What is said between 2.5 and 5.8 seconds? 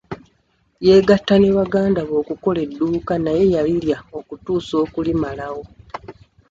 edduuka naye yalirya okutuusa okulimalawo.